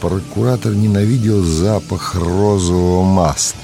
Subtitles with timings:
[0.00, 3.60] прокуратор ненавидел запах розового масла.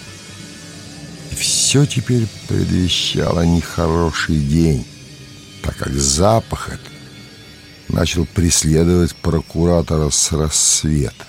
[1.31, 4.87] И все теперь предвещало нехороший день,
[5.63, 6.93] так как запах этот
[7.89, 11.25] начал преследовать прокуратора с рассвета.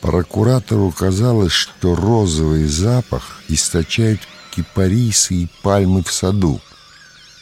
[0.00, 6.60] Прокуратору казалось, что розовый запах источают кипарисы и пальмы в саду,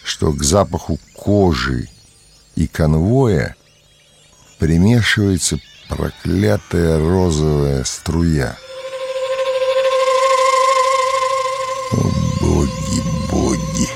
[0.04, 1.88] что к запаху кожи
[2.54, 3.56] и конвоя
[4.58, 5.58] примешивается
[5.90, 8.56] проклятая розовая струя.
[11.92, 11.96] О,
[12.40, 13.88] боги, боги!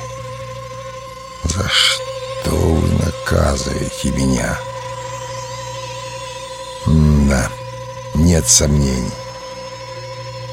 [1.44, 4.58] За что вы наказываете меня?
[7.28, 7.48] да,
[8.16, 9.10] нет сомнений.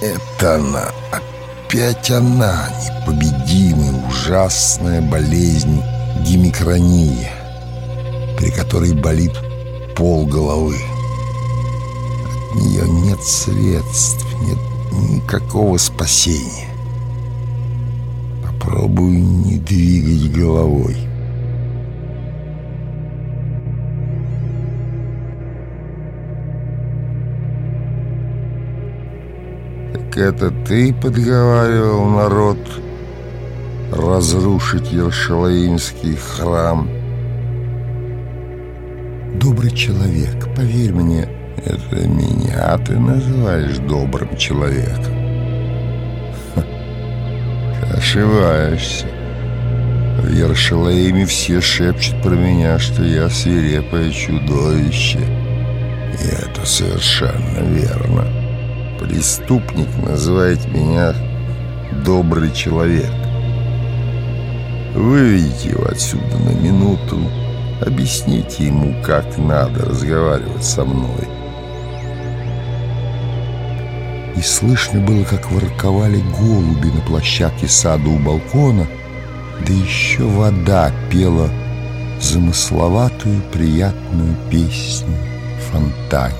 [0.01, 5.81] Это она, опять она, непобедимая, ужасная болезнь
[6.21, 7.33] гемикрония,
[8.37, 9.33] при которой болит
[9.95, 10.90] пол головы.
[12.51, 14.57] От нее нет средств, нет
[14.91, 16.67] никакого спасения.
[18.45, 20.97] Попробую не двигать головой.
[29.93, 32.57] Так это ты подговаривал народ
[33.91, 36.89] разрушить Ершалаимский храм?
[39.35, 45.13] Добрый человек, поверь мне, это меня ты называешь добрым человеком.
[46.55, 46.63] Ха,
[47.97, 49.07] ошибаешься.
[50.21, 55.19] В Ершалаиме все шепчут про меня, что я свирепое чудовище.
[55.19, 58.27] И это совершенно верно.
[58.99, 61.13] Преступник называет меня
[62.05, 63.11] добрый человек.
[64.93, 67.19] Выведите его отсюда на минуту,
[67.85, 71.40] объясните ему, как надо разговаривать со мной.
[74.35, 78.87] И слышно было, как ворковали голуби на площадке сада у балкона,
[79.65, 81.49] да еще вода пела
[82.19, 85.15] замысловатую приятную песню
[85.57, 86.35] в фонтане.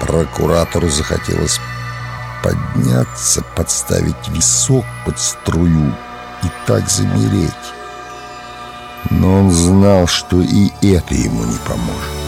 [0.00, 1.58] Прокуратору захотелось
[2.42, 5.92] подняться, подставить висок под струю
[6.42, 7.50] и так замереть.
[9.10, 12.23] Но он знал, что и это ему не поможет.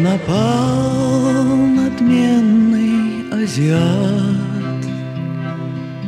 [0.00, 4.82] Сарданапал надменный азиат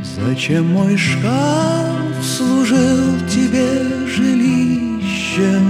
[0.02, 5.66] Зачем мой шкаф служил тебе жилищем?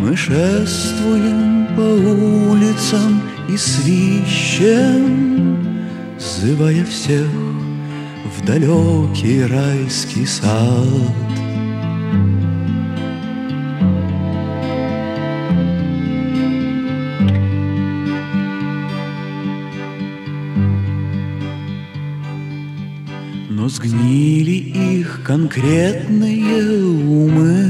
[0.00, 1.82] Мы шествуем по
[2.50, 4.98] улицам и свищем,
[6.18, 7.28] Зывая всех
[8.24, 11.23] в далекий райский сад.
[25.34, 26.62] Конкретные
[27.02, 27.66] умы.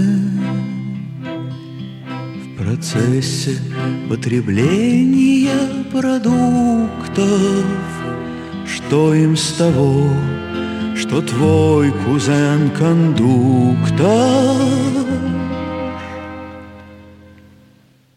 [2.43, 3.56] В процессе
[4.11, 5.49] потребления
[5.90, 7.64] продуктов
[8.66, 10.06] Что им с того,
[10.94, 14.06] что твой кузен кондуктор?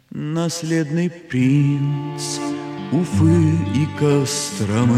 [0.09, 2.39] Наследный принц
[2.91, 4.97] Уфы и Костромы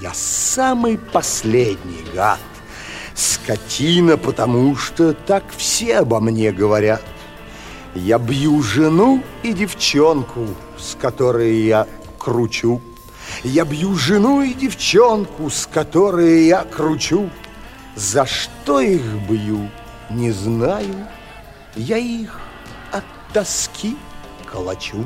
[0.00, 2.40] я самый последний гад.
[3.14, 7.02] Скотина, потому что так все обо мне говорят.
[7.94, 10.46] Я бью жену и девчонку,
[10.78, 11.86] с которой я
[12.18, 12.80] кручу.
[13.42, 17.28] Я бью жену и девчонку, с которой я кручу.
[17.96, 19.68] За что их бью,
[20.10, 21.08] не знаю.
[21.74, 22.38] Я их
[22.92, 23.96] от тоски
[24.46, 25.04] калачу.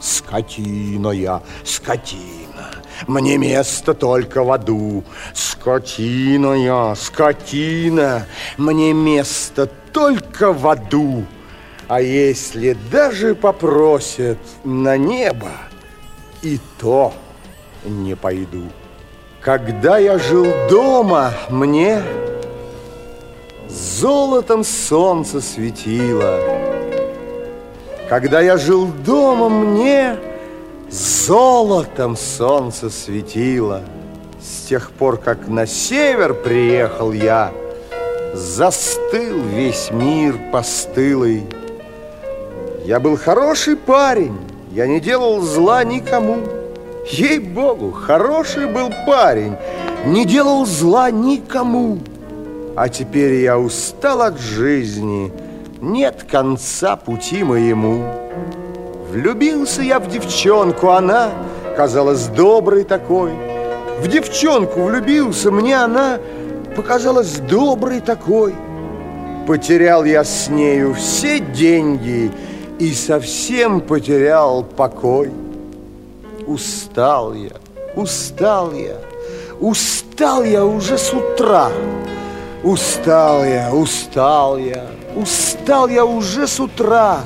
[0.00, 2.53] Скотина я, скотина,
[3.06, 5.04] мне место только в аду.
[5.34, 11.24] Скотина я, скотина, мне место только в аду.
[11.88, 15.50] А если даже попросят на небо,
[16.42, 17.12] и то
[17.84, 18.64] не пойду.
[19.40, 22.02] Когда я жил дома, мне
[23.68, 26.40] золотом солнце светило.
[28.08, 30.16] Когда я жил дома, мне
[30.94, 33.82] золотом солнце светило.
[34.40, 37.52] С тех пор, как на север приехал я,
[38.34, 41.44] Застыл весь мир постылый.
[42.84, 44.36] Я был хороший парень,
[44.72, 46.38] я не делал зла никому.
[47.08, 49.54] Ей-богу, хороший был парень,
[50.04, 52.00] не делал зла никому.
[52.74, 55.32] А теперь я устал от жизни,
[55.80, 58.23] нет конца пути моему.
[59.14, 61.30] Влюбился я в девчонку, она
[61.76, 63.30] казалась доброй такой.
[64.00, 66.18] В девчонку влюбился, мне она
[66.74, 68.56] показалась доброй такой.
[69.46, 72.32] Потерял я с нею все деньги
[72.80, 75.30] и совсем потерял покой.
[76.48, 77.52] Устал я,
[77.94, 78.96] устал я,
[79.60, 81.70] устал я уже с утра.
[82.64, 87.20] Устал я, устал я, устал я уже с утра.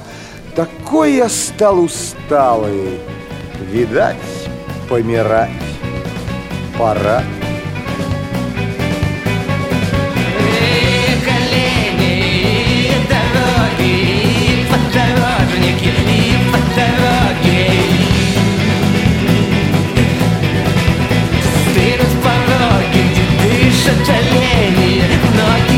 [0.55, 2.99] Такой я стал усталый,
[3.71, 4.17] видать,
[4.89, 5.51] помирать
[6.77, 7.23] пора.
[21.75, 25.03] Сырут пороги, где дышат олени,
[25.37, 25.78] ноги.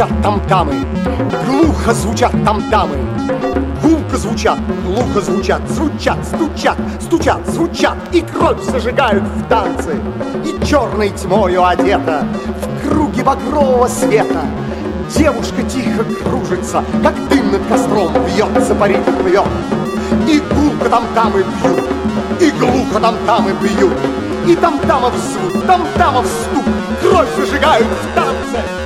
[0.00, 0.86] Стучат там-тамы,
[1.46, 2.96] глухо звучат там-тамы.
[3.82, 9.96] Гулко звучат, глухо звучат, звучат, стучат, стучат, звучат И кровь зажигают в танце,
[10.42, 12.26] и черной тьмою одета
[12.62, 14.40] В круге багрового света
[15.14, 19.44] Девушка тихо кружится, как дым над костром Вьется, парит, плывет,
[20.26, 21.84] и гулко там-тамы бьют,
[22.40, 23.92] и глухо там-тамы бьют,
[24.46, 26.64] и там-тамов звук, там-тамов стук,
[27.02, 28.79] кровь зажигают в танце.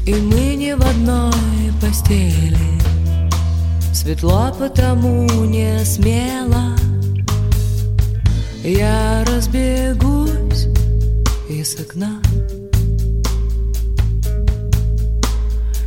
[0.09, 2.81] И мы не в одной постели.
[3.93, 6.75] Светло потому не смело.
[8.65, 10.69] Я разбегусь
[11.51, 12.23] из окна.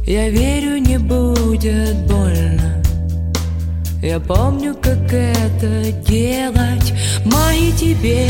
[0.05, 2.83] Я верю, не будет больно.
[4.03, 6.93] Я помню, как это делать.
[7.25, 8.29] Мои тебе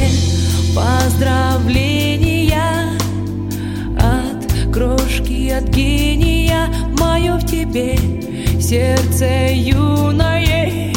[0.73, 2.80] поздравления
[4.81, 6.67] крошки, от гения
[6.99, 7.97] Мое в тебе
[8.59, 10.91] сердце юное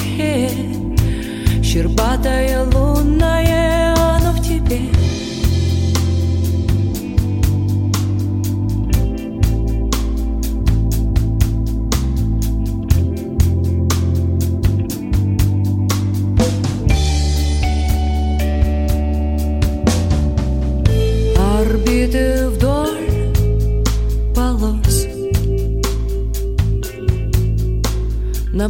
[1.62, 5.04] Щербатое лунное Оно в тебе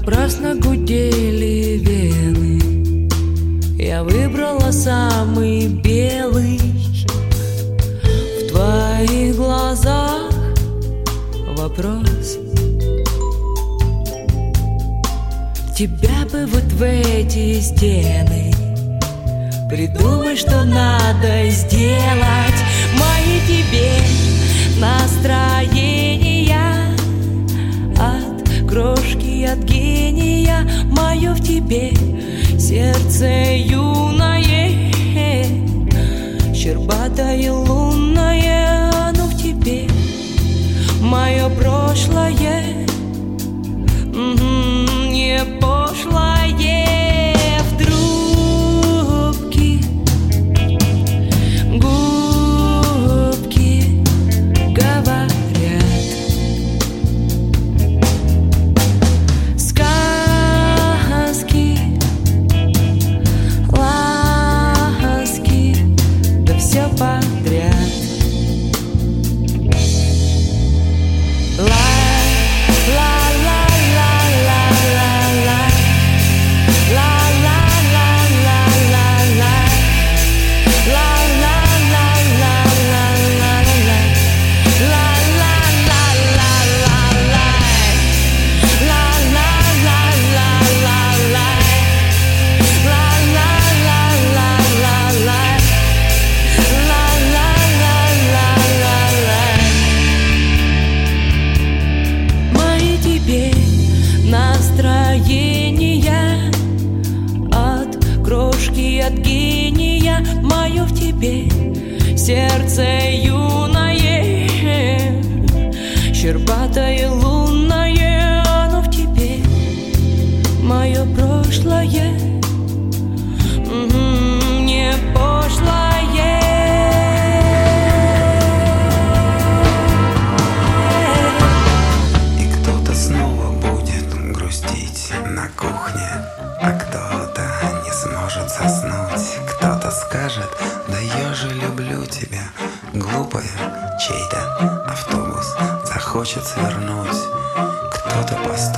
[0.07, 3.09] Напрасно гудели вены.
[3.79, 6.61] Я выбрала самый белый.
[8.39, 10.31] В твоих глазах
[11.57, 12.37] вопрос.
[15.75, 18.53] Тебя бы вот в эти стены.
[19.71, 22.61] Придумай, что надо сделать.
[22.99, 23.91] Мои тебе
[24.79, 25.74] настроения
[30.15, 31.93] гения Мое в тебе.
[32.59, 34.43] Сердце юное
[36.55, 37.53] Щербатое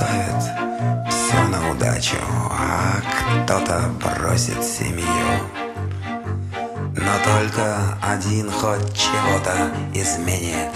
[0.07, 0.43] Поставит
[1.09, 2.15] все на удачу.
[2.51, 3.01] А
[3.43, 5.05] кто-то бросит семью.
[6.95, 10.71] Но только один хоть чего-то изменит.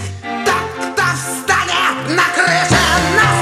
[0.45, 2.81] Тот, кто встанет на крыше
[3.15, 3.40] на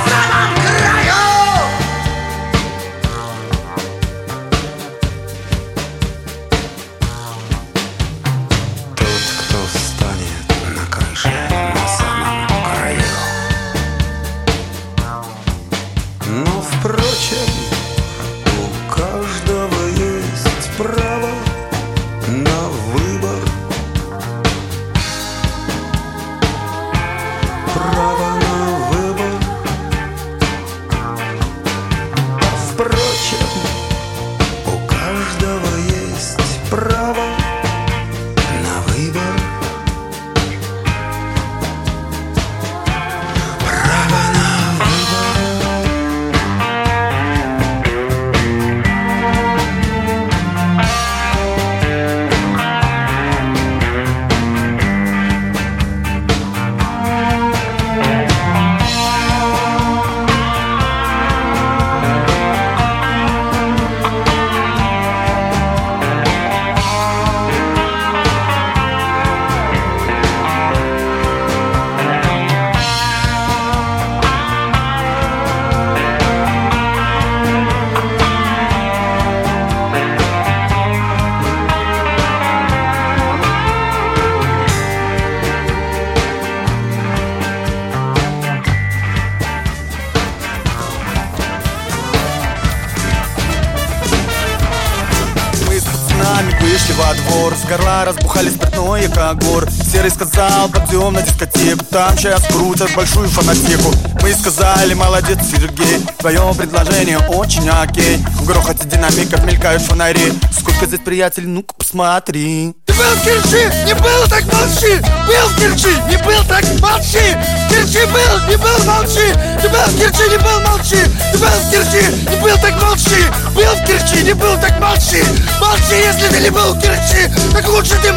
[96.80, 97.54] девки во двор.
[97.56, 101.86] С горла разбухали спиртное, как гор Серый сказал, пойдем на дискотеку.
[101.86, 103.94] Там сейчас крутят большую фанатеку.
[104.22, 106.06] Мы сказали, молодец, Сергей.
[106.18, 108.18] Твое предложение очень окей.
[108.18, 110.34] В грохоте динамиков мелькают фонари.
[110.58, 112.76] Сколько здесь приятелей, ну-ка посмотри.
[112.86, 115.00] Ты был в Керчи, не был, так молчи.
[115.28, 117.36] Был в Керчи, не был, так молчи.
[117.70, 119.34] В был, не был, молчи.
[119.62, 120.98] Ты был в Керчи, не был, молчи.
[121.32, 123.24] Ты был в Керчи, не был, так молчи.
[123.56, 125.24] Был в Керчи, не был, так молчи.
[125.60, 128.12] Молчи, если ты не был в Керчи Так лучше ты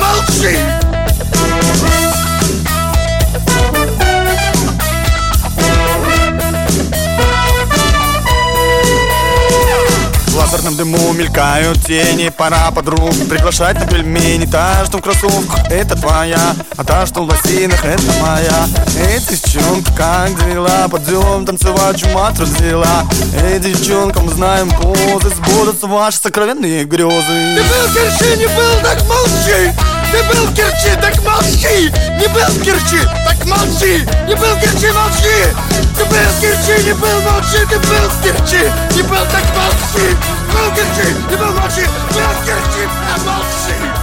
[10.32, 12.30] В лазерном дыму мелькают тени.
[12.30, 14.46] Пора подруг приглашать на пельмени.
[14.46, 18.66] Та, что в кроссовках, это твоя А та, что в лосинах, это моя.
[18.96, 20.88] Эй, девчонка, как дела?
[20.90, 23.04] Пойдем танцевать, чума взяла
[23.42, 27.56] Эй, девчонка, мы знаем позы Сбудутся ваши сокровенные грезы.
[27.56, 32.46] Ты был в не был, так молчи Ты был в Керчи, так молчи Не был
[32.46, 35.48] в Керчи, так молчи Не был в Керчи, молчи
[35.96, 40.14] Ты был в Керчи, не был, молчи Ты был в Керчи, не был, так молчи
[40.52, 44.01] Был в Керчи, не был, молчи Был в Керчи, так молчи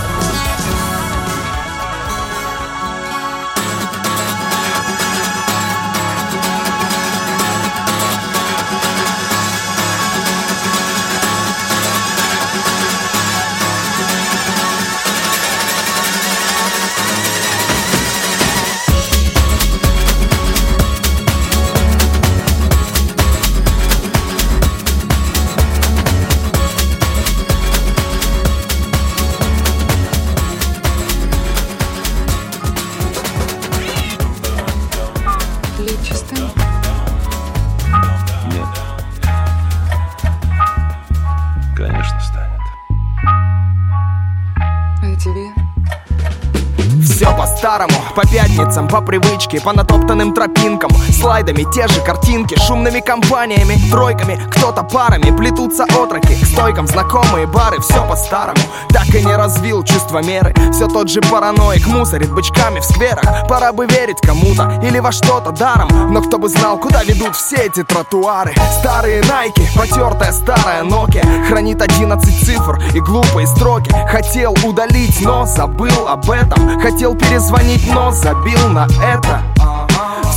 [48.16, 54.84] по пятницам, по привычке По натоптанным тропинкам, слайдами те же картинки Шумными компаниями, тройками, кто-то
[54.84, 60.54] парами Плетутся отроки, к стойкам знакомые бары Все по-старому, так и не развил чувство меры.
[60.72, 63.48] Все тот же параноик мусорит бычками в скверах.
[63.48, 66.14] Пора бы верить кому-то или во что-то даром.
[66.14, 68.54] Но кто бы знал, куда ведут все эти тротуары.
[68.80, 73.92] Старые найки, потертая старая Nokia Хранит 11 цифр и глупые строки.
[74.10, 76.80] Хотел удалить, но забыл об этом.
[76.80, 79.44] Хотел перезвонить, но забил на это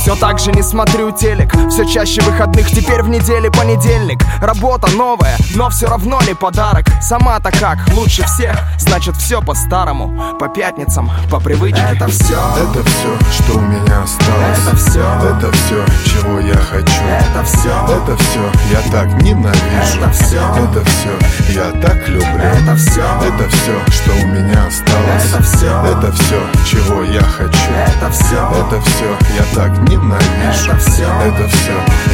[0.03, 1.53] все так же не смотрю телек.
[1.69, 4.21] Все чаще выходных, теперь в неделе понедельник.
[4.41, 6.87] Работа новая, но все равно ли подарок?
[7.01, 8.53] Сама-то как, лучше всех
[8.93, 10.37] Значит все по-старому.
[10.37, 11.81] По пятницам, по привычке.
[11.93, 14.59] Это все Это все, что у меня осталось.
[14.67, 17.03] Это все Это все, чего я хочу.
[17.09, 19.99] Это все Это все, я так ненавижу.
[19.99, 22.43] Это все Это все, я так люблю.
[22.43, 25.33] Это все Это все, что у меня осталось.
[25.33, 27.71] Это все Это все, чего я хочу.
[27.87, 31.71] Это все Это все, я так ненавижу Это все Это все,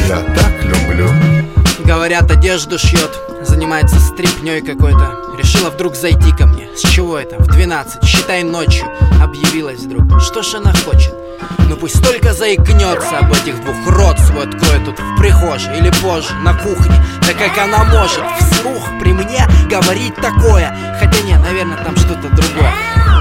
[0.08, 1.08] я так люблю.
[1.84, 3.10] Говорят, одежду шьет
[3.42, 5.16] Занимается стрипней какой-то.
[5.38, 6.68] Решила вдруг зайти ко мне.
[6.76, 7.36] С чего это?
[7.38, 8.86] В 12, считай ночью
[9.22, 10.20] Объявилась вдруг.
[10.20, 11.14] Что ж она хочет?
[11.68, 16.34] Ну пусть только заикнется об этих двух Рот свой откроет тут в прихожей Или позже,
[16.42, 16.94] на кухне.
[17.22, 20.96] Да как она может вслух при мне говорить такое?
[20.98, 22.72] Хотя нет, наверное, там что-то другое.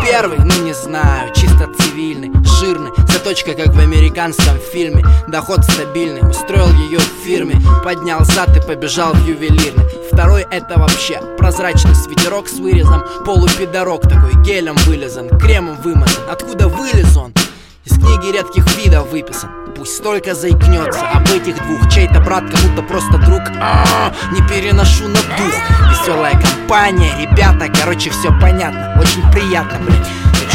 [0.04, 5.06] Первый, ну не знаю, чисто цивильный Жирный, заточка как в американском фильме.
[5.30, 7.56] Доход стабильный, устроил ее в фирме.
[7.86, 9.86] Поднял зад и побежал в ювелирный.
[10.12, 13.04] Второй это вообще прозрачный свитерок с вырезом.
[13.26, 16.24] Полупидорок такой гелем вылезан, кремом вымазан.
[16.30, 17.32] Откуда вылез он?
[17.86, 19.50] Из книги редких видов выписан.
[19.76, 21.90] Пусть только заикнется об этих двух.
[21.90, 23.42] Чей-то брат, кому-то просто друг.
[23.62, 25.54] А Не переношу на дух.
[25.90, 30.04] Веселая компания, ребята Короче, все понятно, очень приятно, блин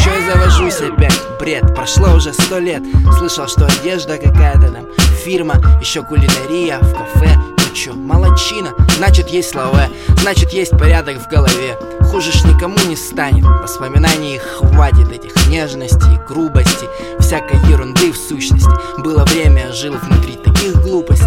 [0.05, 1.19] Ну я завожусь опять?
[1.39, 2.83] Бред, прошло уже сто лет.
[3.17, 4.85] Слышал, что одежда какая-то там.
[5.23, 7.35] Фирма, еще кулинария в кафе.
[7.35, 9.87] Ну чё, молодчина, значит есть слова.
[10.21, 11.77] Значит есть порядок в голове
[12.11, 13.45] Хуже ж никому не станет.
[13.45, 16.87] Воспоминаний хватит этих нежностей, грубости
[17.19, 18.69] Всякой ерунды в сущности.
[18.99, 21.25] Было время, жил внутри таких глупостей.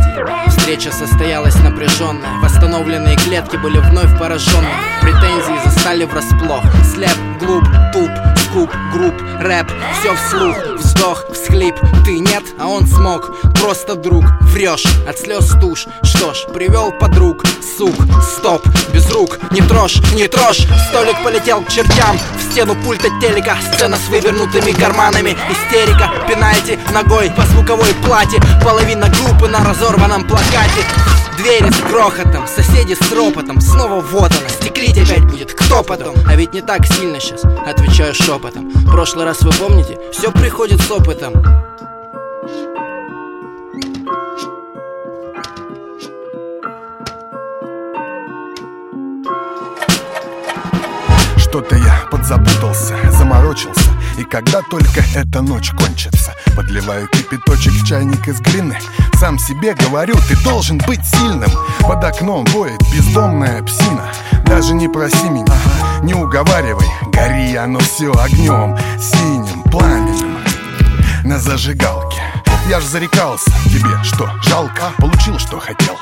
[0.49, 2.41] Встреча состоялась напряженная.
[2.43, 6.63] Восстановленные клетки были вновь пораженные Претензии застали врасплох.
[6.95, 8.11] Слеп, глуп, туп,
[8.49, 9.71] скуп, групп, рэп.
[9.99, 11.75] Все вслух, вздох, всхлип.
[12.05, 13.31] Ты нет, а он смог.
[13.61, 15.87] Просто друг, врешь, от слез тушь.
[16.03, 17.45] Что ж, привел подруг,
[17.77, 19.39] сук, стоп, без рук.
[19.51, 22.19] Не трожь, не трожь, столик полетел к чертям.
[22.39, 25.37] В стену пульта телека, сцена с вывернутыми карманами.
[25.51, 28.41] Истерика, пинайте ногой по звуковой плате.
[28.63, 30.85] Половина группы на разорванном плакате
[31.39, 36.17] Двери с грохотом, соседи с ропотом Снова вот она, стеклить опять будет Кто потом?
[36.27, 40.01] А ведь не так сильно сейчас Отвечаю шепотом Прошлый раз вы помните?
[40.11, 41.35] Все приходит с опытом
[51.37, 53.88] Что-то я подзапутался, заморочился
[54.19, 58.77] И когда только эта ночь кончится Подливаю кипяточек в чайник из глины.
[59.15, 61.51] Сам себе говорю, ты должен быть сильным.
[61.83, 64.13] Под окном воет бездомная псина.
[64.45, 65.55] Даже не проси меня,
[66.03, 66.87] не уговаривай.
[67.13, 70.39] Гори оно все огнем, синим пламенем.
[71.23, 72.21] На зажигалке
[72.69, 73.53] я ж зарекался.
[73.67, 74.91] Тебе, что жалко?
[74.99, 75.97] Получил, что хотел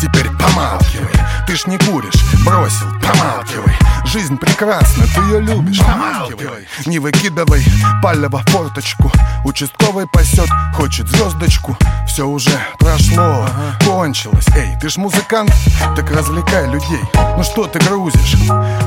[0.00, 1.12] Теперь помалкивай,
[1.46, 3.76] ты ж не куришь, бросил, помалкивай.
[4.04, 6.66] Жизнь прекрасна, ты ее любишь, помалкивай.
[6.86, 7.64] Не выкидывай
[8.02, 9.10] палево в форточку.
[9.44, 11.76] Участковый пасет, хочет звездочку
[12.06, 13.46] Все уже прошло,
[13.84, 14.46] кончилось.
[14.56, 15.52] Эй, ты ж музыкант,
[15.96, 17.00] так развлекай людей.
[17.36, 18.36] Ну что ты грузишь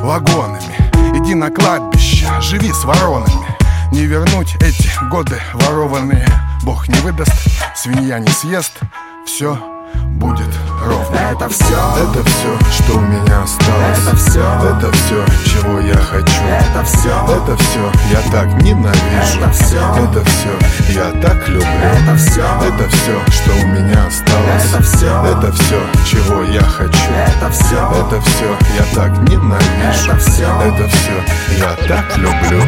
[0.01, 0.91] вагонами?
[1.17, 3.55] Иди на кладбище, живи с воронами.
[3.91, 6.27] Не вернуть эти годы ворованные.
[6.63, 7.33] Бог не выдаст,
[7.75, 8.79] свинья не съест.
[9.25, 9.74] Все
[10.15, 10.49] будет
[10.85, 11.17] ровно.
[11.31, 13.99] Это все, это все, что у меня осталось.
[14.07, 16.41] Это все, это все, чего я хочу.
[16.45, 19.39] Это все, это все, я так ненавижу.
[19.39, 21.65] Это все, это все, я так люблю.
[21.65, 24.73] Это все, это все, что у меня осталось.
[24.73, 27.11] Это все, это все, чего я хочу.
[27.27, 30.11] Это все, это все, я так ненавижу.
[30.11, 31.23] Это все, это все,
[31.59, 32.63] я так люблю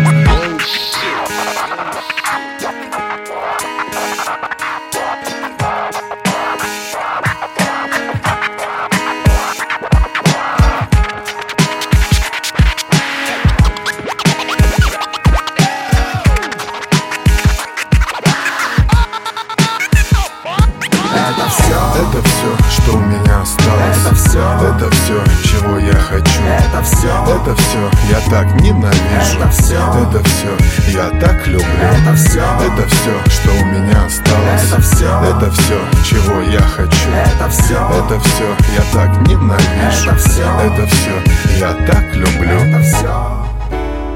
[29.18, 31.66] Это все, Это все, я так люблю.
[31.66, 34.72] Это все, Это все, что у меня осталось.
[34.72, 37.10] Это все, Это все, чего я хочу.
[37.10, 40.10] Это все, Это все, я так ненавижу.
[40.10, 42.60] Это все, Это все, я так люблю.
[42.60, 43.48] Это все.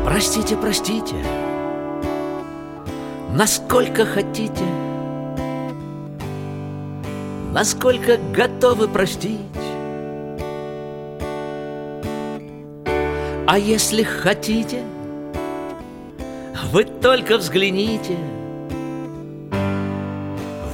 [0.05, 1.15] Простите, простите,
[3.33, 4.63] насколько хотите,
[7.53, 9.39] насколько готовы простить.
[13.47, 14.83] А если хотите,
[16.71, 18.15] вы только взгляните,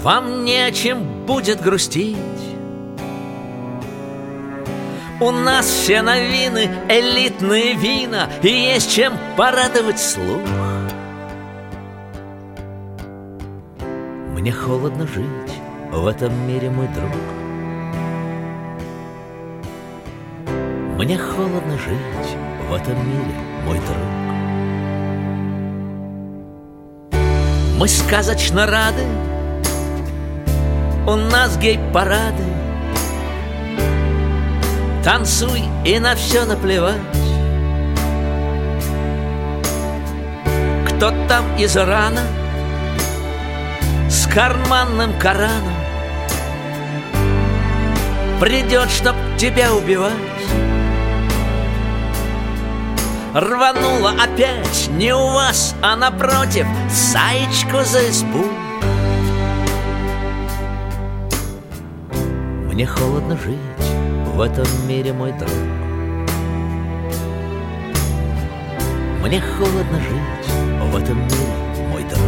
[0.03, 2.17] вам не о чем будет грустить.
[5.19, 10.41] У нас все новины, элитные вина И есть чем порадовать слух.
[14.35, 15.25] Мне холодно жить
[15.91, 17.11] в этом мире, мой друг.
[20.99, 22.37] Мне холодно жить
[22.69, 23.33] в этом мире,
[23.65, 24.26] мой друг
[27.77, 29.03] Мы сказочно рады.
[31.05, 32.43] У нас гей-парады.
[35.03, 36.95] Танцуй и на все наплевать.
[40.87, 42.23] Кто там из Ирана
[44.09, 45.75] С карманным Кораном?
[48.39, 50.36] Придет, чтоб тебя убивать
[53.39, 54.89] Рванула опять.
[54.97, 58.43] Не у вас, а напротив Саечку за избу.
[62.65, 63.57] Мне холодно жить
[64.33, 65.51] в этом мире, мой друг.
[69.21, 70.51] Мне холодно жить
[70.81, 71.53] в этом мире,
[71.91, 72.21] мой друг.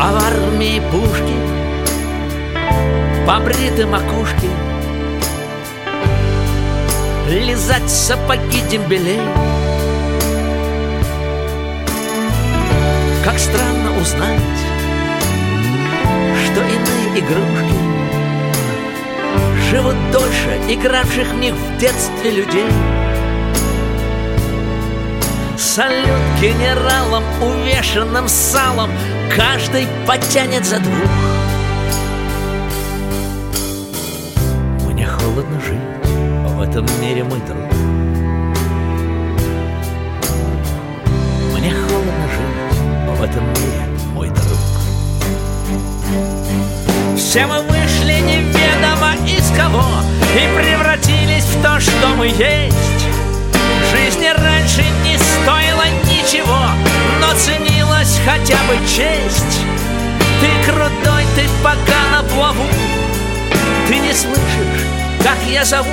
[0.00, 1.34] А в армии пушки
[3.26, 4.48] Побриты макушки
[7.28, 9.20] Лизать сапоги дембелей.
[13.22, 14.40] Как странно узнать
[16.42, 17.74] Что иные игрушки
[19.68, 22.70] Живут дольше игравших в них в детстве людей.
[25.58, 28.90] Салют генералам, увешанным салом
[29.36, 31.47] Каждый потянет за двух
[36.78, 37.56] этом мире, мой друг
[41.54, 44.58] Мне холодно жить в этом мире, мой друг.
[47.16, 49.84] Все мы вышли неведомо из кого
[50.36, 53.06] И превратились в то, что мы есть.
[53.90, 56.60] Жизнь и раньше не стоила ничего
[57.20, 59.60] Но ценилась хотя бы честь.
[60.40, 62.64] Ты крутой, ты пока на плаву
[63.88, 64.86] Ты не слышишь,
[65.24, 65.88] как я зову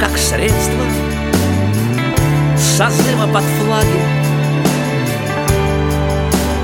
[0.00, 0.82] как средство
[2.56, 4.00] Созыва под флаги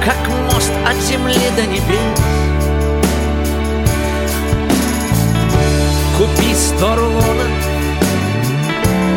[0.03, 0.16] Как
[0.51, 1.84] мост от земли до небес.
[6.16, 7.51] Купи сто рулонов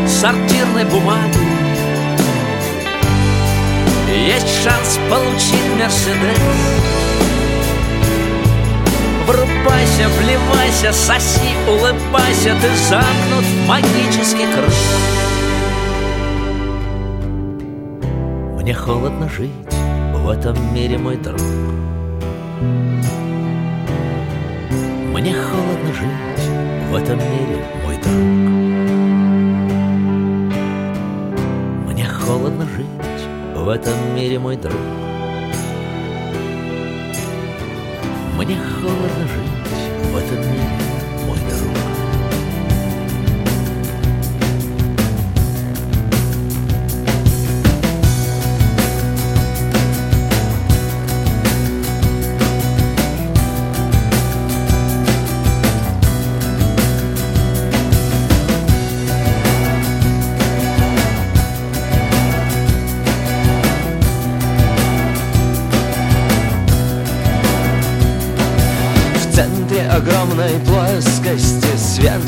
[0.05, 1.39] Сортирной бумаги
[4.27, 6.39] Есть шанс получить Мерседес
[9.29, 14.73] Врубайся, вливайся, соси, улыбайся Ты замкнут в магический круг.
[18.59, 19.51] Мне холодно жить
[20.15, 21.39] в этом мире, мой друг.
[25.13, 26.49] Мне холодно жить
[26.89, 28.15] в этом мире, мой друг.
[31.87, 32.87] Мне холодно жить
[33.55, 35.08] в этом мире, мой друг
[38.39, 40.88] Мне холодно жить в этом мире,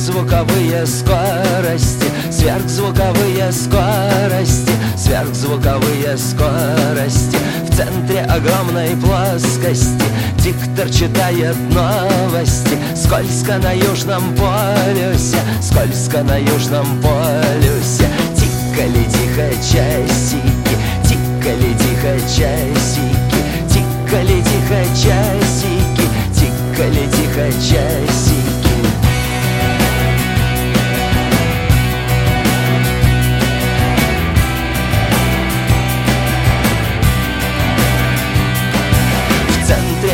[0.01, 7.37] Сверхзвуковые скорости Сверхзвуковые скорости Сверхзвуковые скорости.
[7.69, 10.03] В центре огромной плоскости
[10.39, 12.79] Диктор читает новости.
[12.95, 18.09] Скользко на южном полюсе Скользко на южном полюсе.
[18.35, 23.37] Тикали тихо часики Тикали тихо часики
[23.69, 28.30] Тикали тихо часики Тикали тихо часики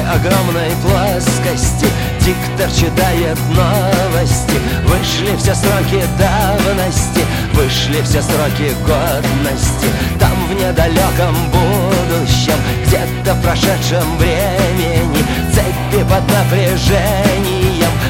[0.08, 1.88] огромной плоскости.
[2.22, 4.60] Диктор читает новости.
[4.86, 7.22] Вышли все сроки давности.
[7.54, 9.88] Вышли все сроки годности.
[10.20, 12.54] Там в недалеком будущем
[12.86, 17.67] Где-то в прошедшем времени Цепи под напряжением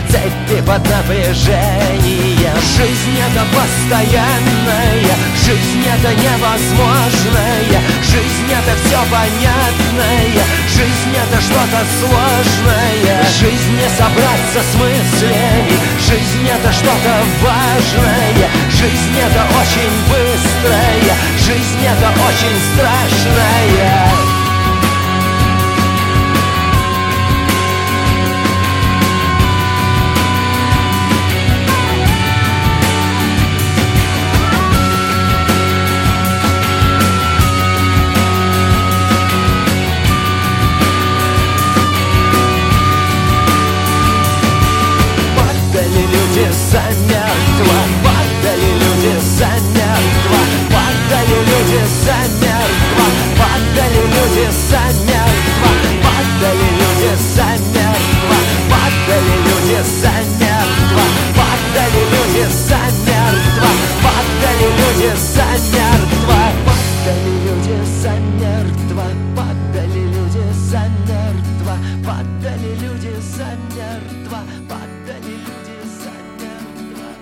[0.09, 5.15] Цепи под напряжением Жизнь это постоянная.
[5.35, 7.81] Жизнь это невозможная.
[8.03, 10.43] Жизнь это все понятное.
[10.67, 13.23] Жизнь это что-то сложное.
[13.39, 15.79] Жизнь не собраться с мыслями.
[15.99, 18.49] Жизнь это что-то важное.
[18.69, 21.15] Жизнь это очень быстрая.
[21.37, 24.26] Жизнь это очень страшная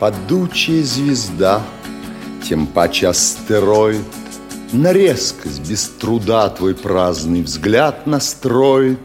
[0.05, 1.63] Падучая звезда,
[2.47, 4.05] тем паче астероид,
[4.71, 8.99] На резкость без труда твой праздный взгляд настроит.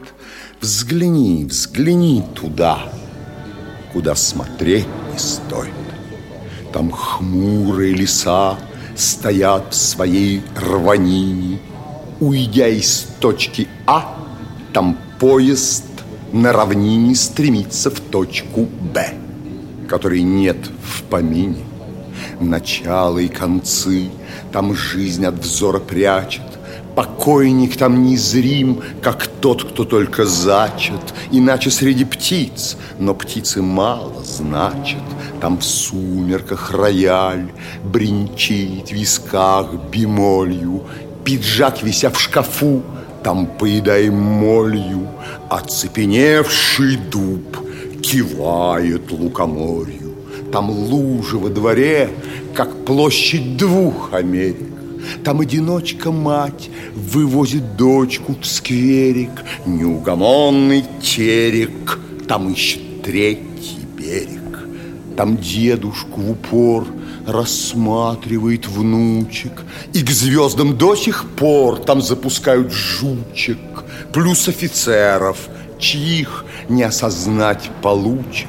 [0.60, 2.92] Взгляни, взгляни туда,
[3.94, 5.72] куда смотреть не стоит.
[6.70, 8.58] Там хмурые леса
[8.94, 11.60] стоят в своей рванине.
[12.20, 14.18] Уйдя из точки А,
[14.74, 15.86] там поезд
[16.34, 19.14] на равнине стремится в точку Б,
[19.88, 20.58] которой нет
[21.10, 21.64] помине.
[22.40, 24.10] Начало и концы
[24.52, 26.42] там жизнь от взора прячет,
[26.96, 35.02] Покойник там незрим, как тот, кто только зачат, Иначе среди птиц, но птицы мало значат.
[35.40, 37.52] Там в сумерках рояль
[37.84, 40.82] бренчит в висках бемолью,
[41.24, 42.82] Пиджак, вися в шкафу,
[43.22, 45.06] Там поедаем молью
[45.48, 47.56] оцепеневший дуб
[48.02, 49.99] Кивает лукоморью.
[50.52, 52.10] Там лужи во дворе,
[52.54, 54.70] как площадь двух Америк.
[55.24, 59.30] Там одиночка-мать вывозит дочку в скверик,
[59.66, 61.98] Неугомонный терек,
[62.28, 64.40] там ищет третий берег.
[65.16, 66.86] Там дедушку в упор
[67.26, 69.52] рассматривает внучек,
[69.92, 73.58] И к звездам до сих пор там запускают жучек,
[74.12, 75.48] Плюс офицеров,
[75.78, 78.48] чьих не осознать получек.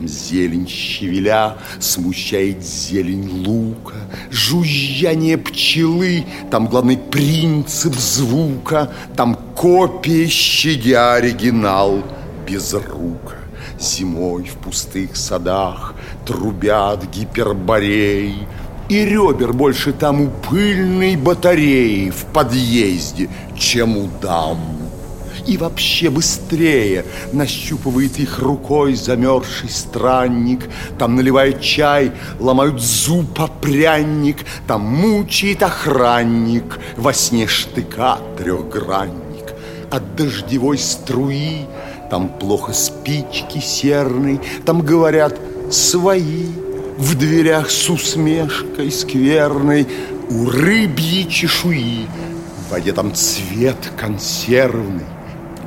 [0.00, 3.96] Там зелень щавеля смущает зелень лука,
[4.30, 12.02] Жужжание пчелы, там главный принцип звука, Там копия, щадя оригинал
[12.48, 13.34] без рука.
[13.78, 15.94] Зимой в пустых садах
[16.24, 18.46] трубят гипербореи,
[18.88, 24.79] И ребер больше там у пыльной батареи В подъезде, чем у дам
[25.50, 34.38] и вообще быстрее Нащупывает их рукой замерзший странник Там наливает чай, ломают зуб пряник
[34.68, 39.52] Там мучает охранник Во сне штыка трехгранник
[39.90, 41.66] От дождевой струи
[42.10, 45.36] Там плохо спички серной Там говорят
[45.72, 46.46] свои
[46.96, 49.88] В дверях с усмешкой скверной
[50.28, 52.06] У рыбьей чешуи
[52.68, 55.02] в воде там цвет консервный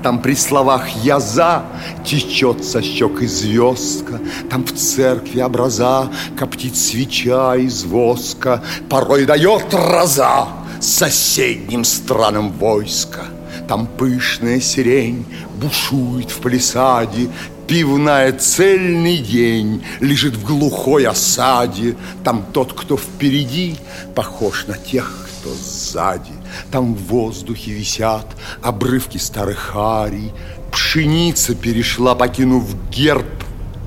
[0.04, 1.64] там при словах «я за»
[2.06, 9.74] течет со щек и звездка, Там в церкви образа коптит свеча из воска, Порой дает
[9.74, 10.47] раза
[10.82, 13.22] соседним странам войска.
[13.68, 15.26] Там пышная сирень
[15.56, 17.30] бушует в палисаде,
[17.66, 21.95] Пивная цельный день лежит в глухой осаде.
[22.26, 23.78] Там тот, кто впереди,
[24.14, 26.34] похож на тех, кто сзади.
[26.72, 28.28] Там в воздухе висят
[28.62, 30.32] обрывки старых арий.
[30.72, 33.43] Пшеница перешла, покинув герб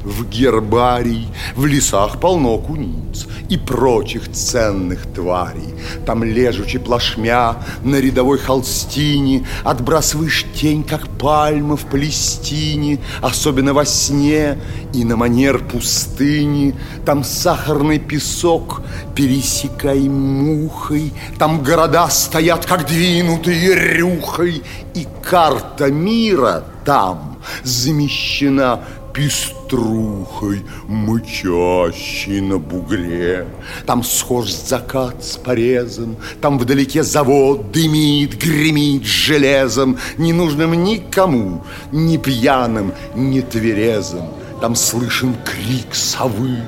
[0.06, 5.74] в гербарий, в лесах полно куниц и прочих ценных тварей.
[6.06, 14.58] Там лежучи плашмя на рядовой холстине, Отбрасываешь тень, как пальма в Палестине, Особенно во сне
[14.94, 16.74] и на манер пустыни.
[17.04, 18.82] Там сахарный песок,
[19.14, 24.62] пересекай мухой, Там города стоят, как двинутые рюхой,
[24.94, 28.80] И карта мира там замещена
[29.16, 33.48] пеструхой, мычащей на бугре.
[33.86, 42.18] Там схож закат с порезом, там вдалеке завод дымит, гремит железом, не нужным никому, ни
[42.18, 44.26] пьяным, ни тверезым.
[44.60, 46.58] Там слышен крик совы,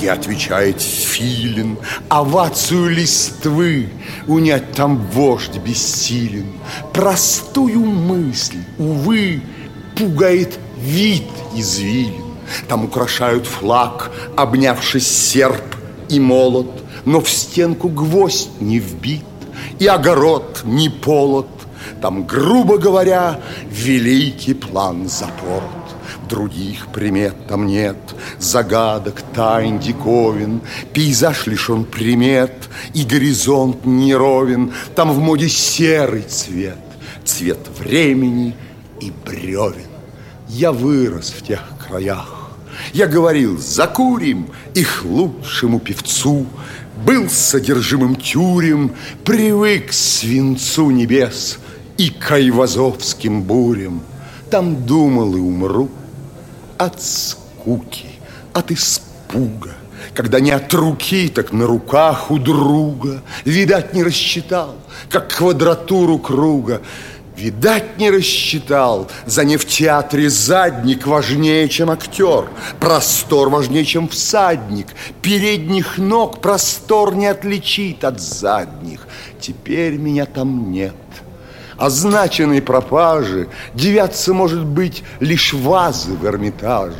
[0.00, 1.78] и отвечает филин,
[2.08, 3.88] овацию листвы,
[4.26, 6.46] унять там вождь бессилен.
[6.92, 9.42] Простую мысль, увы,
[9.96, 11.24] пугает вид
[11.56, 12.24] извилин.
[12.68, 15.64] Там украшают флаг, обнявшись серп
[16.08, 16.70] и молот,
[17.06, 19.24] Но в стенку гвоздь не вбит,
[19.78, 21.48] и огород не полот.
[22.00, 25.62] Там, грубо говоря, великий план запорот.
[26.30, 27.98] Других примет там нет,
[28.38, 30.62] загадок, тайн, диковин,
[30.94, 34.72] Пейзаж лишен примет, и горизонт неровен.
[34.94, 36.78] Там в моде серый цвет,
[37.24, 38.54] цвет времени
[39.00, 39.93] и бревен.
[40.48, 42.50] Я вырос в тех краях.
[42.92, 46.46] Я говорил, закурим их лучшему певцу,
[47.04, 51.58] Был содержимым тюрем, привык к свинцу небес
[51.98, 54.02] И к айвазовским бурям.
[54.50, 55.90] Там думал и умру
[56.78, 58.06] от скуки,
[58.52, 59.72] от испуга,
[60.12, 63.22] когда не от руки, так на руках у друга.
[63.44, 64.76] Видать, не рассчитал,
[65.08, 66.82] как квадратуру круга.
[67.36, 74.86] Видать, не рассчитал, за не в театре задник важнее, чем актер, простор важнее, чем всадник,
[75.20, 79.08] передних ног простор не отличит от задних.
[79.40, 80.94] Теперь меня там нет.
[81.76, 86.94] Означенной пропажи девятся, может быть, лишь вазы в Эрмитаже.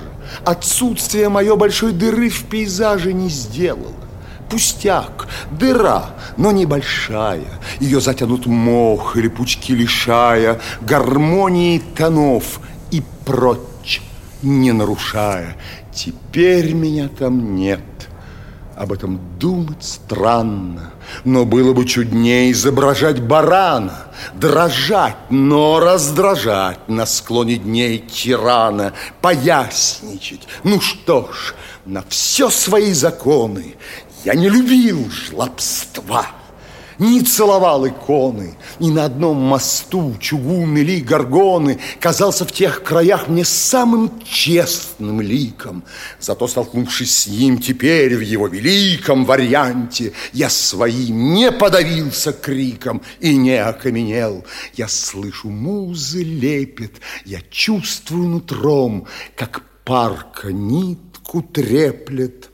[0.45, 4.04] Отсутствие мое большой дыры в пейзаже не сделало.
[4.49, 7.61] Пустяк, дыра, но небольшая.
[7.81, 14.03] Ее затянут мох или пучки лишая гармонии тонов и прочь,
[14.43, 15.57] не нарушая.
[15.93, 17.81] Теперь меня там нет.
[18.77, 20.91] Об этом думать странно,
[21.25, 30.49] но было бы чуднее изображать барана, дрожать, но раздражать на склоне дней тирана, поясничать.
[30.65, 31.55] Ну что ж,
[31.87, 33.77] на все свои законы
[34.25, 36.27] я не любил жлобства.
[36.99, 43.45] не целовал иконы, И на одном мосту чугунный ли горгоны Казался в тех краях мне
[43.45, 45.83] самым честным ликом.
[46.21, 53.37] Зато, столкнувшись с ним теперь в его великом варианте, Я своим не подавился криком и
[53.37, 54.45] не окаменел.
[54.75, 56.93] Я слышу музы лепет,
[57.25, 59.07] я чувствую нутром,
[59.37, 62.51] Как парка нитку треплет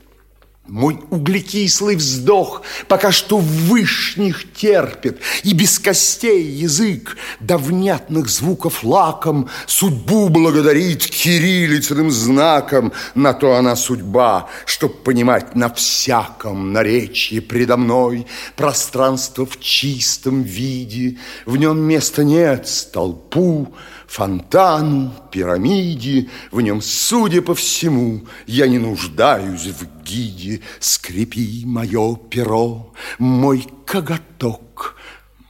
[0.67, 9.49] мой углекислый вздох пока что вышних терпит, И без костей язык до внятных звуков лаком
[9.65, 12.93] Судьбу благодарит кириллицным знаком.
[13.15, 21.17] На то она судьба, чтоб понимать на всяком наречии предо мной Пространство в чистом виде,
[21.45, 23.73] в нем места нет столпу,
[24.11, 30.61] фонтану, пирамиде, в нем, судя по всему, я не нуждаюсь в гиде.
[30.81, 34.97] Скрипи мое перо, мой коготок,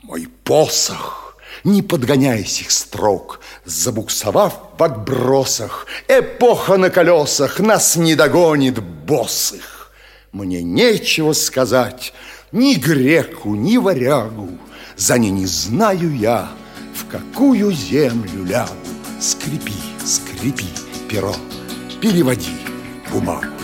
[0.03, 8.79] мой посох, не подгоняясь их строк, забуксовав в отбросах, эпоха на колесах нас не догонит
[8.79, 9.91] босых.
[10.31, 12.13] Мне нечего сказать
[12.51, 14.49] ни греку, ни варягу,
[14.97, 16.51] за ней не знаю я,
[16.93, 18.75] в какую землю лягу.
[19.19, 19.73] Скрипи,
[20.03, 20.65] скрипи,
[21.09, 21.35] перо,
[22.01, 22.57] переводи
[23.11, 23.60] бумагу.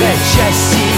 [0.00, 0.89] Ve Jesse.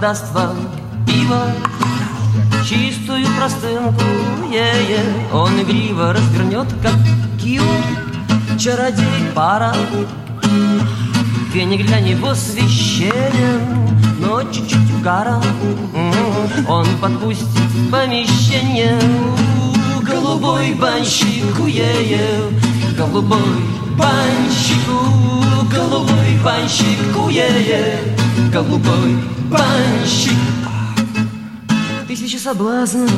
[0.00, 0.56] Даст вам
[1.06, 1.42] пиво
[2.64, 4.04] Чистую простынку,
[4.52, 5.02] е-е.
[5.32, 6.94] Он игриво развернет, как
[7.42, 7.62] кио
[8.58, 9.74] Чародей пара.
[11.52, 13.60] Веник для него священен
[14.20, 15.40] Но чуть-чуть угара.
[16.68, 19.00] Он подпустит в помещение
[20.02, 22.42] Голубой банщик, е-е.
[22.96, 23.38] Голубой
[23.96, 24.98] банщику
[25.70, 29.18] Голубой банщик, е-е Голубой
[29.50, 30.32] банщик
[32.06, 33.10] Тысячи соблазнов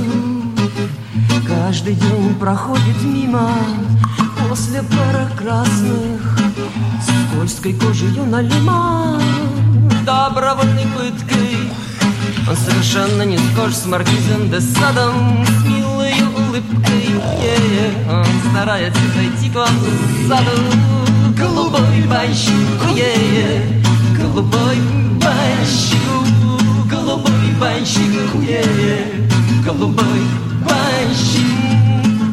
[1.46, 3.52] Каждый день проходит мимо
[4.48, 6.38] После пара красных
[7.30, 9.20] Скользкой кожей налима
[10.04, 11.70] Добровольной пыткой
[12.48, 17.10] Он совершенно не схож с маркизом де Садом С милой улыбкой
[17.40, 18.10] -е.
[18.10, 19.68] Он старается зайти к вам
[20.28, 22.52] саду Голубой банщик,
[22.96, 23.80] -е.
[24.18, 25.09] Голубой
[25.60, 26.00] банщик
[26.90, 29.04] голубой банщик, е -е,
[29.66, 30.22] голубой
[30.64, 31.44] банщик,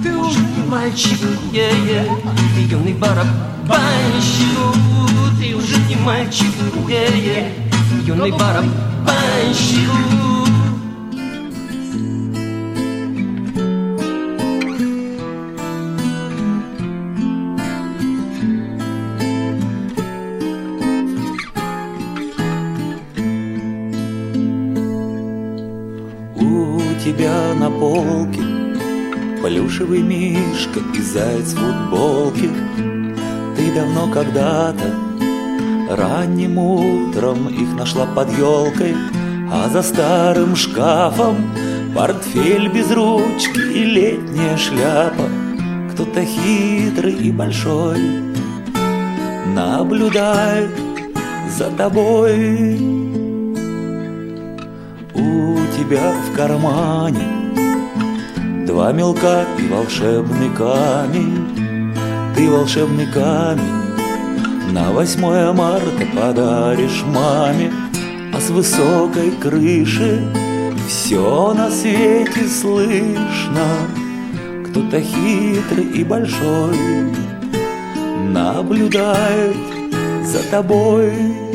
[0.03, 1.19] ты уже не мальчик,
[1.53, 2.07] е -е,
[2.71, 4.57] юный барабанщик,
[5.39, 6.53] ты уже не мальчик,
[6.89, 7.51] е -е,
[8.07, 9.91] юный барабанщик.
[27.79, 28.41] Полке
[29.41, 32.49] Плюшевый мишка и заяц в футболке.
[33.55, 34.93] Ты давно когда-то
[35.89, 38.95] Ранним утром их нашла под елкой
[39.51, 41.35] А за старым шкафом
[41.95, 45.23] Портфель без ручки и летняя шляпа.
[45.91, 47.97] Кто-то хитрый и большой
[49.55, 50.69] наблюдает
[51.57, 52.75] за тобой.
[55.15, 57.36] У тебя в кармане
[58.67, 61.93] два мелка и волшебный камень.
[62.35, 67.71] Ты волшебный камень на восьмое марта подаришь маме,
[68.33, 70.21] а с высокой крыши
[70.87, 73.67] все на свете слышно.
[74.69, 76.75] Кто-то хитрый и большой
[78.29, 79.55] наблюдает
[80.25, 81.46] за тобой.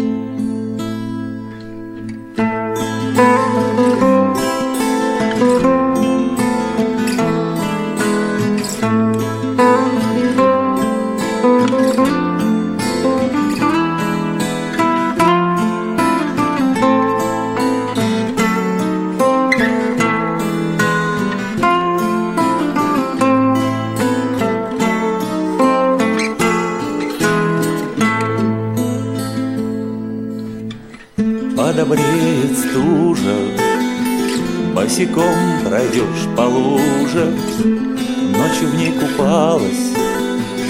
[35.93, 37.34] Пройдешь по луже,
[37.64, 39.93] Ночью в ней купалась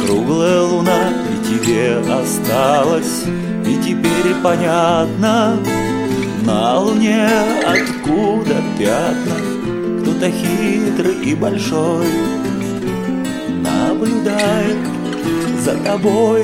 [0.05, 3.25] Круглая луна и тебе осталась
[3.66, 5.57] И теперь понятно
[6.45, 7.29] На луне
[7.64, 9.37] откуда пятна.
[10.03, 12.07] Кто-то хитрый и большой
[13.62, 14.79] Наблюдает
[15.61, 16.43] за тобой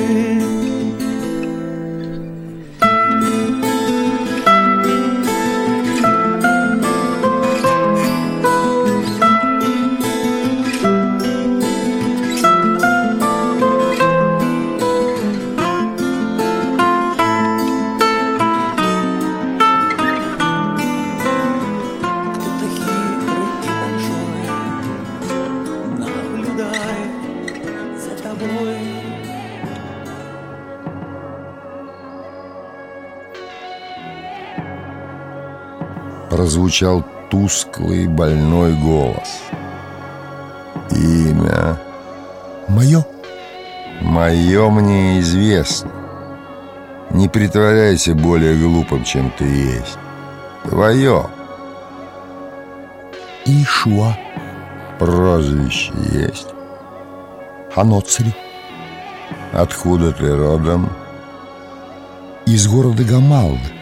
[36.49, 39.43] прозвучал тусклый больной голос.
[40.93, 41.79] Имя
[42.69, 43.05] мое?
[44.01, 45.91] Мое мне известно.
[47.11, 49.99] Не притворяйся более глупым, чем ты есть.
[50.65, 51.27] Твое.
[53.45, 54.17] Ишуа.
[54.99, 56.49] Прозвище есть.
[57.75, 58.35] Ханоцри.
[59.53, 60.89] Откуда ты родом?
[62.47, 63.78] Из города Гамалды.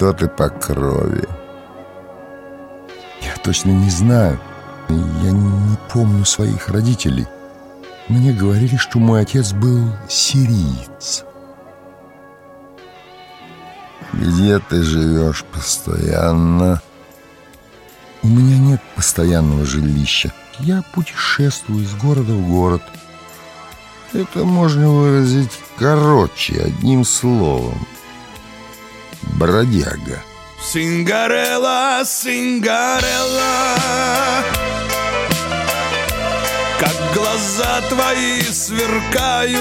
[0.00, 1.28] Кто ты по крови?
[3.20, 4.40] Я точно не знаю.
[4.88, 7.26] Я не помню своих родителей.
[8.08, 11.26] Мне говорили, что мой отец был сириец.
[14.14, 16.80] Где ты живешь постоянно?
[18.22, 20.32] У меня нет постоянного жилища.
[20.60, 22.82] Я путешествую из города в город.
[24.14, 27.86] Это можно выразить короче, одним словом.
[29.38, 30.22] Бродяга.
[30.62, 33.76] Сингарелла, Сингарелла
[36.78, 39.58] Как глаза твои сверкают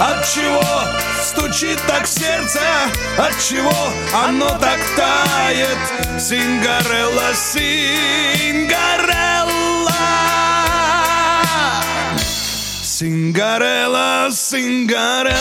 [0.00, 0.62] От чего
[1.22, 2.60] стучит так сердце?
[3.16, 3.72] От чего
[4.12, 5.78] оно так тает?
[6.20, 9.17] Сингарелла, Сингарелла
[12.98, 15.36] Сингарелла, Сингарелла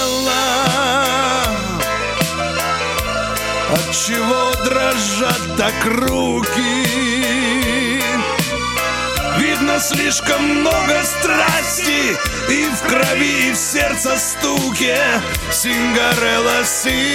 [3.71, 6.85] От чего дрожат так руки?
[9.39, 12.15] Видно слишком много страсти
[12.47, 14.99] И в крови, и в сердце стуке
[15.51, 17.09] Сингарелла, Сингарелла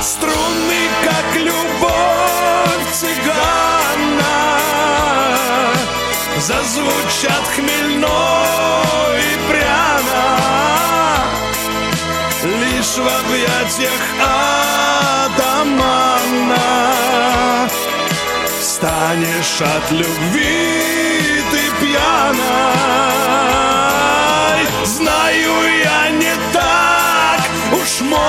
[0.00, 1.77] Струнный, как любовь
[6.68, 8.20] Зазвучат хмельно
[9.16, 10.26] и пряно.
[12.44, 14.02] Лишь в объятиях
[15.24, 16.66] Адамана
[18.60, 22.56] Станешь от любви ты пьяна
[24.84, 25.54] Знаю
[25.84, 27.40] я не так
[27.72, 28.28] уж молод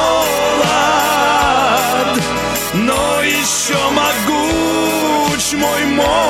[2.73, 6.28] Но еще могуч мой молот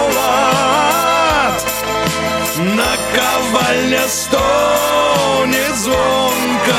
[3.69, 6.73] Наковальня стонет звонко.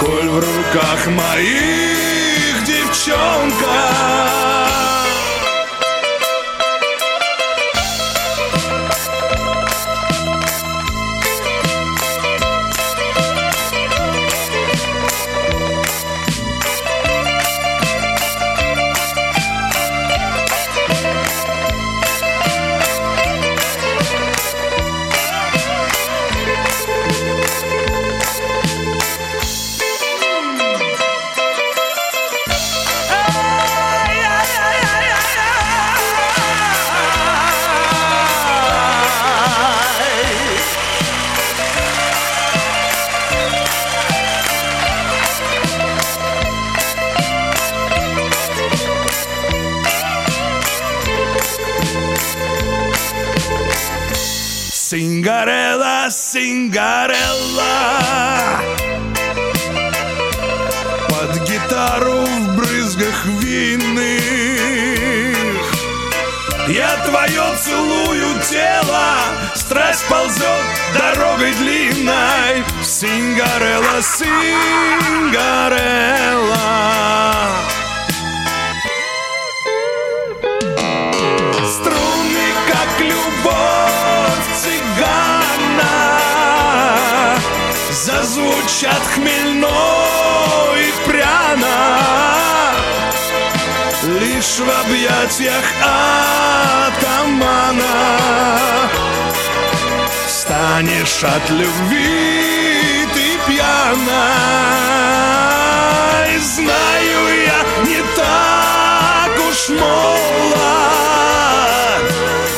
[0.00, 4.31] Коль в руках моих девчонка
[70.98, 72.64] дорогой длинной.
[72.82, 74.42] Сингарелла, Сингарелла.
[81.66, 85.96] Струны, как любовь цыгана
[87.90, 89.68] Зазвучат хмельно
[90.76, 91.80] и пряно.
[94.20, 95.64] Лишь в объятиях
[96.90, 97.52] атамана
[100.72, 104.24] Станешь от любви ты пьяна
[106.40, 110.62] знаю я не так уж молод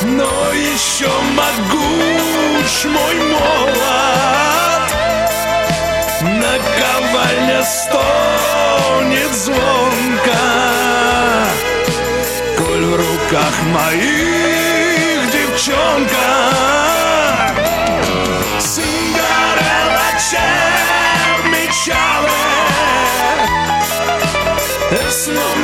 [0.05, 4.91] Но еще могуч мой молот.
[6.23, 10.39] Наковальня стонет звонко
[12.59, 16.74] Коль в руках моих девчонка
[24.97, 25.64] It's not